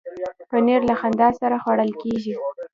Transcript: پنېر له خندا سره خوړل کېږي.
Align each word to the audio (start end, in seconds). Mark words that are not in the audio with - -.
پنېر 0.49 0.81
له 0.89 0.95
خندا 0.99 1.29
سره 1.39 1.55
خوړل 1.63 1.91
کېږي. 2.01 2.33